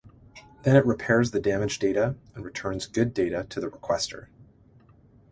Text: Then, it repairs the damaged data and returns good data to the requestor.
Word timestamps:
Then, 0.63 0.75
it 0.75 0.83
repairs 0.87 1.29
the 1.29 1.39
damaged 1.39 1.79
data 1.79 2.15
and 2.33 2.43
returns 2.43 2.87
good 2.87 3.13
data 3.13 3.45
to 3.51 3.59
the 3.59 3.69
requestor. 3.69 4.29